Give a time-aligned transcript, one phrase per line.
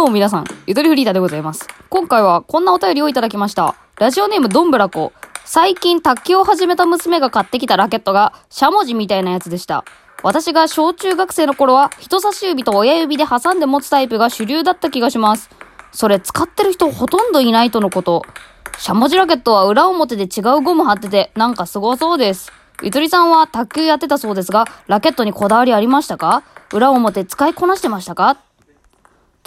[0.00, 1.68] どうも皆さん、ゆとりフリーターでございます。
[1.90, 3.74] 今回はこんなお便りをいただきました。
[3.98, 5.12] ラジオネームどんぶらこ。
[5.44, 9.84] 最近卓球を始めた娘が買ってきたラケットが、しゃもじみたいなやつでした。
[10.22, 15.50] 私が小中学生の頃は、人差し指と親指で挟んで持つタイプが主流だった気がします。
[15.92, 18.22] それ使ってる人ほとんどいないとのこと。
[18.78, 22.50] しゃもじラケットは裏表で違うゴム貼ってて、なんかすごそうです。
[22.82, 26.42] ゆとりさんは卓球やってたそうですが、ラケットにこだわりありましたか？
[26.72, 28.38] 裏表使いこなしてましたか？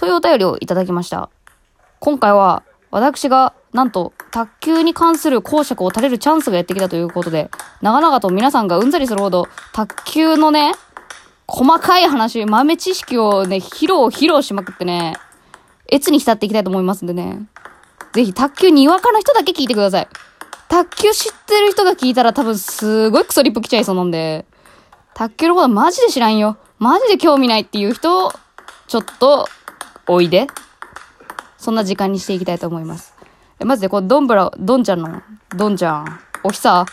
[0.03, 1.29] というお便りをいただきました。
[2.01, 7.49] 今回は、私が、なんと、卓球に関する講釈を垂れるチャンスがやってきたということで、
[7.81, 10.73] 長々と皆さんがうんざりするほど、卓球のね、
[11.47, 15.15] 細かい話、豆知識をね、披露、披露しまくってね、
[15.89, 17.47] 越に浸っていきたいと思いますんでね。
[18.11, 20.07] ぜひ、卓球にわかの人だけ聞いてください。
[20.67, 24.45] 卓球知ってる人が聞いたら多分すごいクソリップ来ちゃいそうなんで、
[25.13, 26.57] 卓球のことマジで知らんよ。
[26.77, 28.33] マジで興味ないっていう人、
[28.87, 29.47] ちょっと、
[30.07, 30.47] おいで。
[31.57, 33.13] そんな時間にしていきたいと思います。
[33.59, 35.21] えまずで、こう、ドンブラ、ドンちゃんの、
[35.55, 36.85] ドンちゃん、おひさ、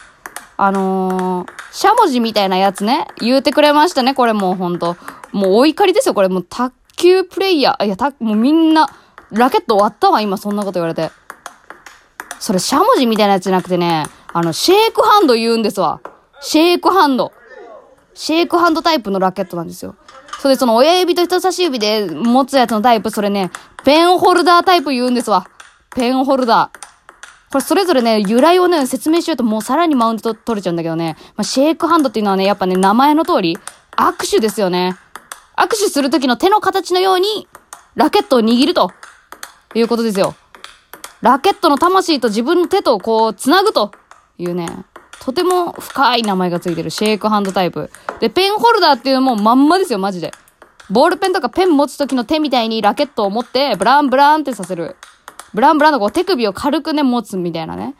[0.56, 4.96] あのー、しゃもじみたいなやつね、言うてくれましたね、これもうほんと。
[5.32, 7.86] もうお怒りですよ、これもう卓球プレイヤー。
[7.86, 8.88] いや、た、もうみんな、
[9.30, 11.10] ラケット終わったわ、今そんなこと言われて。
[12.38, 16.00] それ、しゃもじみたいなやつじゃなくてね、あの、シェイクハンド言うんですわ。
[16.40, 17.32] シェイクハンド。
[18.14, 19.96] シェイクハンドタイプのラケットなんですよ。
[20.40, 23.50] それでその親指と人差し指で持つやつのタイプ、それね、
[23.84, 25.46] ペンホルダータイプ言うんですわ。
[25.94, 26.80] ペンホルダー。
[27.52, 31.16] これそれぞれね、由来をね、説明しようともうさらにマウント取れちゃうんだけどね。
[31.36, 33.58] まあ、シェイクハンドっていうのはね、やっぱね、名前の通り、
[33.98, 34.96] 握手ですよね。
[35.58, 37.46] 握手する時の手の形のように、
[37.94, 38.92] ラケットを握ると、
[39.74, 40.34] いうことですよ。
[41.20, 43.92] ラケットの魂と自分の手とこう、つなぐと
[44.38, 44.86] いうね、
[45.20, 47.90] とても深い名前がついてるシェイクハンドタイプ。
[48.20, 50.32] で、ペンホルダーっていうのもまんまですよ、マジで。
[50.90, 54.96] ボールペンとかペン持つ時の手みたいにラケットを持って、ブランブランってさせる。
[55.52, 57.94] ブランブランのこう手首を軽くね、持つみたいなね、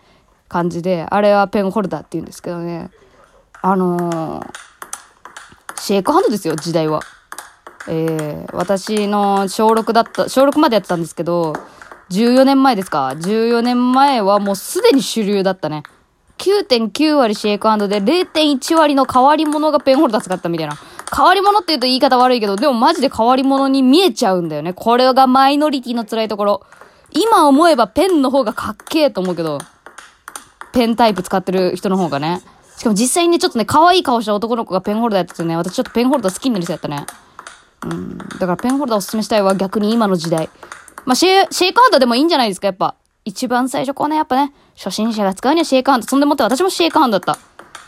[0.49, 2.91] 感じで、あれはペンホルダーって言うんですけどね。
[3.61, 4.51] あのー、
[5.79, 7.01] シェイクハンドですよ、時代は。
[7.87, 11.53] えー、私の小6だった、小6までやってたんですけど、
[12.11, 15.83] 14年前ですか ?14 年前はもうすでに主流だったね。
[16.41, 20.77] 9.9割シェイクハンドで0.1割の変わり者がペンホルダー使ったみたいな。
[21.15, 24.73] 変わり者って言うと言い方悪いけど、でもマジで変わり者に見えちゃうんだよね。
[24.73, 26.63] これがマイノリティの辛いところ。
[27.13, 29.59] 今思えばペンの方がかっけえと思うけど、
[30.73, 32.41] ペンタイプ使ってる人の方がね。
[32.79, 37.05] しかも実際にね、ちょっとね、可愛い顔した男の子がペンホルダーやっててね、私ちょっとペンホルダー好きになりそうやったね。
[37.85, 38.17] うん。
[38.17, 40.49] だからペンホルダーおすすめしたいわ、逆に今の時代。
[41.05, 42.95] まあ、シェイ、シェイクハンドでもいいんじゃないですか、やっぱ。
[43.25, 46.07] 一番最初こうね、やっぱね、初心者が使うにはシェイクハンド。
[46.07, 47.43] そんでもって私もシェイクハンドだった。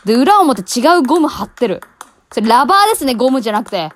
[0.05, 1.81] で、裏表違うゴム貼ってる。
[2.31, 3.91] それラバーですね、ゴムじゃなくて。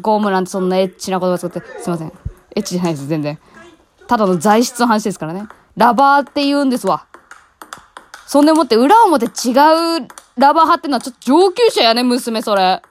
[0.00, 1.60] ゴムなんてそんなエッチな言葉使って。
[1.80, 2.12] すいません。
[2.56, 3.38] エッチじゃないです、全然。
[4.08, 5.46] ただの材質の話ですからね。
[5.76, 7.06] ラバーって言うんですわ。
[8.26, 12.82] そんでもって裏表違うラバー貼ってんのはちょっと上級者やね、娘、それ。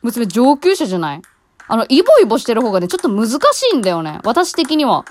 [0.00, 1.22] 娘上級者じゃない？
[1.68, 3.38] あの、イボイボしてる方がね、ちょっと難し
[3.72, 4.20] いんだよね。
[4.24, 5.04] 私的には。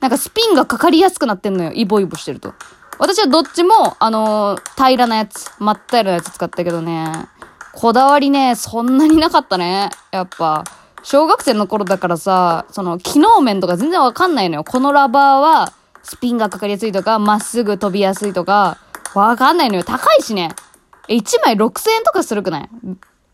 [0.00, 1.72] なんかスピンがかかりやすくなってんのよ。
[1.72, 2.54] イボイボしてると。
[2.98, 7.28] 私はどっちも、あのー平らなやつ、まったりなやつ使ったけどね。
[7.72, 9.90] こだわりね、そんなになかったね。
[10.10, 10.64] やっぱ。
[11.02, 14.64] 小学生の頃だからさ、その、機能面とか全然わかんないのよ。
[14.64, 15.72] このラバーは、
[16.02, 18.78] スピンがかかりやすいとか、まっすぐ飛びやすいとか、
[19.14, 19.84] わかんないのよ。
[19.84, 20.50] 高いしね。
[21.08, 22.68] え、1枚6000円とかするくない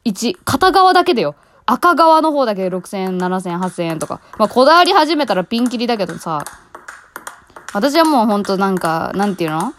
[0.05, 1.35] ?1、片側だけでよ。
[1.67, 4.21] 赤側の方だけで6000円、7000円、8000円とか。
[4.39, 6.45] まあ、こだわり始めたらピンキリだけどさ。
[7.75, 9.75] 私はもうほんとなんか、なんていうの？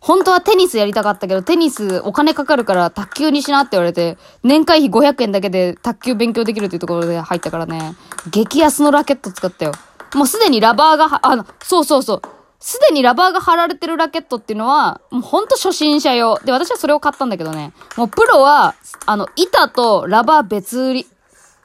[0.00, 7.96] 本当はテニスやりたかったけど、テニスお金かかるから卓球にしなって言われて、年会費500円だけで卓球勉強できるっていうところで入ったからね、
[8.30, 9.72] 激安のラケット使ったよ。
[10.14, 12.22] もうすでにラバーが、あの、そうそうそう。
[12.60, 16.38] すでにラバーが貼られてるラケットっていうのは、もうほんと初心者用。
[16.44, 17.72] で、私はそれを買ったんだけどね。
[17.96, 18.74] もうプロは、
[19.06, 21.06] あの、板とラバー別売り。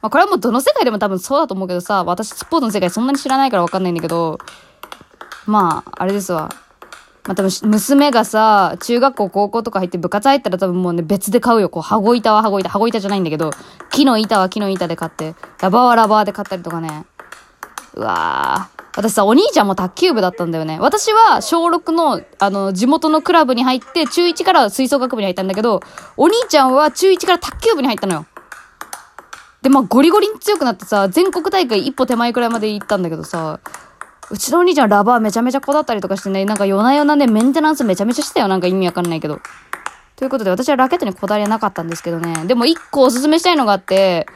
[0.01, 4.39] まあ、これはもうどの世界でも多分そうだと思うけどさ、私スポーツの世界そんなに知らないからわかんないんだけど、
[5.45, 6.49] まあ、あれですわ。
[7.25, 11.69] まあ、多分、娘がさ、中学校、高校とか入って部活入ったら多分もうね、別で買うよ。
[11.69, 13.51] こう、羽子板は羽子板、羽子板じゃないんだけど、
[13.91, 17.05] 木の板は木の板で買って、ラバーはラバーで買ったりとかね。
[17.95, 18.79] うわー。
[18.95, 20.77] 私さ、お兄ちゃんも卓球部だったんだよね。
[20.79, 25.81] 私は小6の、あの、地元のクラブに入って、中1から吹奏楽部に入ったんだけど、
[26.17, 28.25] お兄ちゃんは中1から卓球部に入ったのよ。
[29.61, 33.59] で、まあ、ゴリゴリに強くなってさ、全国大会一歩手前くらいまで行ったんだけどさ、
[34.31, 38.47] うちのお兄ちゃんラバーめちゃめちゃこだったりとかしてね、なんか夜な夜なね、メンテナンスめちゃめちゃしてたよ。
[38.47, 39.39] なんか意味わかんないけど。
[40.15, 42.45] ということで、私はラケットにこだわりはなかったんですけどね。
[42.45, 44.27] でも一個おすすめしたいのがあって、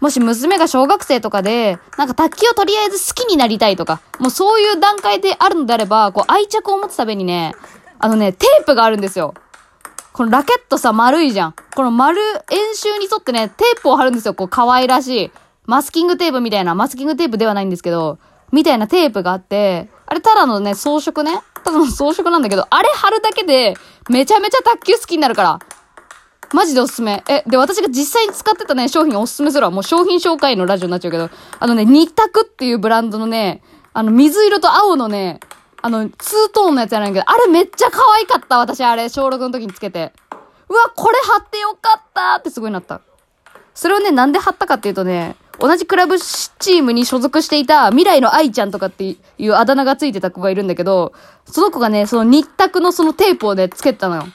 [0.00, 7.54] もし娘が小学生とかで、なんか卓球をとりあえず好きになりたいとか、もうそういう段階であるのであれば、こう愛着を持つためにね、
[7.98, 9.34] あのね、テープがあるんですよ。
[10.12, 11.54] このラケットさ、丸いじゃん。
[11.74, 12.20] この丸、
[12.50, 14.34] 円周に沿ってね、テープを貼るんですよ。
[14.34, 15.30] こう、可愛らしい。
[15.66, 18.18] マスキングテープみたいな、マスキングテープではないんですけど、
[18.50, 21.40] みたいなテープがあって、あれただのね、装飾ね。
[21.62, 23.74] ただの装飾なんだけど、あれ貼るだけで、
[24.08, 25.58] めちゃめちゃ卓球好きになるから。
[26.52, 27.22] マジでおすすめ。
[27.28, 29.70] え、で、私が実際に使ってたね、商品をおすすめするわ。
[29.70, 31.30] もう商品紹介のラジオになっちゃうけど、
[31.60, 33.62] あのね、ニタクっていうブランドのね、
[33.92, 35.38] あの、水色と青のね、
[35.82, 40.12] あの、ツートーンのやつやないけど、あれめっちゃ可愛かった、私あれ、小6の時につけて。
[40.70, 43.00] うわ、これ貼ってよかったってすごいなった。
[43.74, 51.12] それをね、なんで貼ったかっていうとね、同じクラブチームに所属していた未来の愛ちゃんとかっていうあだ名がついてた子がいるんだけど、
[51.44, 54.26] その子がね、その日卓のそのテープをね、つけてたのよ。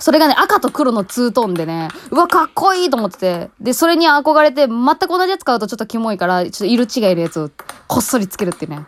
[0.00, 3.50] それがね、赤と黒のツートーンでね、うわ、かっこいいと思ってて。
[3.60, 7.50] で、それに憧れて、全く同じやつ買うとちょっとキモいから、ちょっと色違いのやつを
[7.86, 8.84] こっそりつけるってね。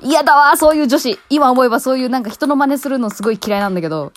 [0.00, 1.18] 嫌だわ、そういう女子。
[1.30, 4.12] 今思えばそういうなんか人の真似するのすごい嫌いなんだけど、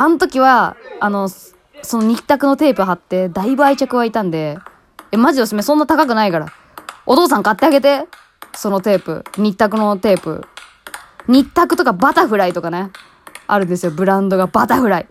[0.00, 4.56] あの時は、あの、その日卓のテープ貼って、だいぶ愛着湧いたんで、
[5.10, 6.46] え、マジでおすすめ、そんな高くないから。
[7.04, 8.06] お父さん買ってあげて。
[8.54, 9.24] そのテープ。
[9.36, 10.46] ニッタクのテープ。
[11.26, 12.92] ニッタクとかバタフライとかね。
[13.48, 15.08] あるんですよ、ブランドがバタフライ。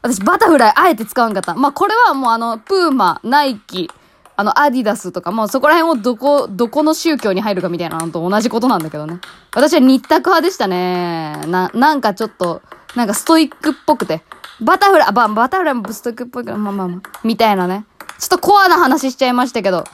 [0.00, 1.54] 私、バタフライあえて使わんかった。
[1.54, 3.90] まあ、これはもうあの、プーマ、ナイキ、
[4.36, 9.18] あの、アディダスとか、もうそこら辺をどこ、どこの宗教に入るかみたいなのと同じことなんだけどね。
[9.54, 11.42] 私はニッタク派でしたね。
[11.48, 12.62] な、なんかちょっと、
[12.96, 14.22] なんかストイックっぽくて。
[14.60, 17.86] バタフライ、バ、バタフライもストイックっぽいから、まあまあまあ、みたいなね。
[18.18, 19.84] ちょっとコアな話しちゃいましたけど、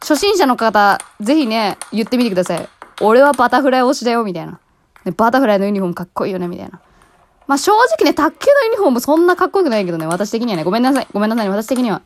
[0.00, 2.68] 初心者の方、ぜひね、言ってみてください。
[3.00, 4.58] 俺はバタフライ推しだよ、みたいな。
[5.04, 6.80] ね、バタフライのユニフォームかっこいいよね、みたいな。
[7.46, 11.06] まあ、正直ね、卓球のユニフォームそんなかっこよくないけどね、私的にはね、ごめんなさい。
[11.12, 12.02] ごめんなさいね、私的には。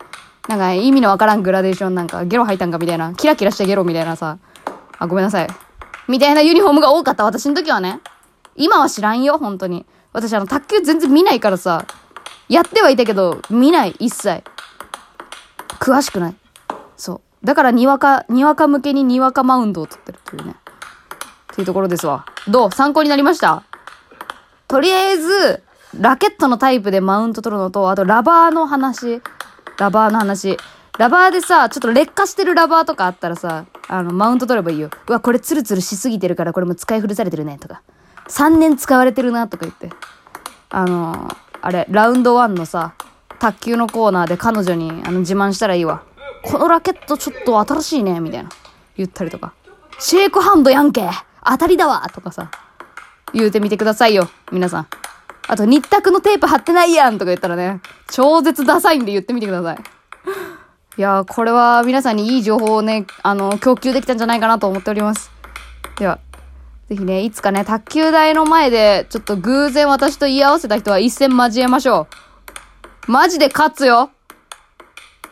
[0.48, 4.38] なんか意味のわからんグラデーションなんか、ゲロ吐いたんかみたいな、キラキラしたゲロみたいなさ、
[4.98, 5.48] あ、ごめんなさい。
[6.08, 8.00] みたいなユニフォームが多かった、私の時はね。
[8.54, 9.86] 今は知らんよ、本当に。
[10.16, 11.84] 私あの、卓球全然見ないからさ、
[12.48, 14.42] やってはいたけど、見ない、一切。
[15.78, 16.34] 詳しくない。
[16.96, 17.46] そう。
[17.46, 20.54] だから、にわか、にわか向けににわかマウンドを取ってるというね。
[21.52, 22.24] っていうところですわ。
[22.48, 22.70] どう？
[22.72, 23.62] 参考になりました？
[24.68, 25.62] とりあえず、
[26.00, 29.20] ラケットのタイプでマウント取るのと、あとラバーの話。
[29.78, 30.56] ラバーの話。
[30.98, 34.88] ラバーでさ、ちょっと劣化してるラバーとかあったらさ、あの、マウント取ればいいよ。
[35.08, 37.82] うわ、これツルツルしすぎてるからこれも使い古されてるね、とか。
[38.28, 39.90] 3年使われてるな、とか言って。
[40.70, 42.94] あのー、あれ、ラウンド1のさ、
[43.38, 46.02] 卓球のコーナーで彼女にあの自慢したらいいわ。
[46.42, 48.50] このラケットちょっと新しいね、みたいな。
[48.96, 49.52] 言ったりとか。
[49.98, 51.08] シェイクハンドやんけ
[51.44, 52.50] 当たりだわとかさ。
[53.32, 54.86] 言うてみてくださいよ、皆さん。
[55.48, 57.80] あと、日卓のテープ貼ってないやんとか言ったらね、
[58.10, 59.78] 超絶ダサいんで言ってみてください。
[60.98, 65.30] いやー、これは皆さんにいい情報をね、あの、供給できたんじゃないかなと思っております。
[65.98, 66.18] では、
[66.88, 72.06] ぜひね、いつかね、卓球台の前で、ちょっと偶然私と言い合わせた人は一戦交えましょ
[73.08, 73.10] う。
[73.10, 74.10] マジで勝つよ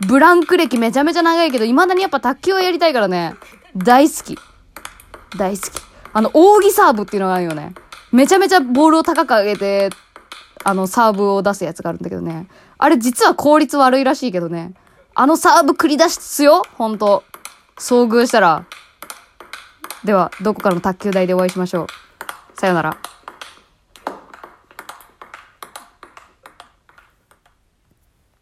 [0.07, 3.35] ブランク歴めちゃめちゃ長いけど、未だにやっぱ卓球をやりたいからね、
[3.77, 4.39] 大好き。
[5.39, 5.71] 大好き。
[6.13, 7.75] あの、扇サーブっていうのがあるよね。
[8.13, 9.91] めちゃめちゃボールを高く上げて、
[10.65, 12.49] あの、サーブを出すやつがあるんだけどね。
[12.79, 14.75] あれ実は効率悪いらしいけどね。
[15.15, 17.23] あのサーブ繰り出すよほんと。
[17.77, 18.67] 遭遇したら。
[20.05, 21.87] では、どこかの卓球台でお会いしましょう。
[22.61, 23.14] さよなら。